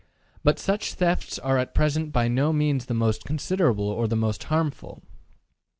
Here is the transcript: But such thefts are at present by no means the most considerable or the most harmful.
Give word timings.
But 0.43 0.57
such 0.57 0.95
thefts 0.95 1.37
are 1.37 1.59
at 1.59 1.75
present 1.75 2.11
by 2.11 2.27
no 2.27 2.51
means 2.51 2.87
the 2.87 2.95
most 2.95 3.23
considerable 3.23 3.85
or 3.87 4.07
the 4.07 4.15
most 4.15 4.45
harmful. 4.45 5.03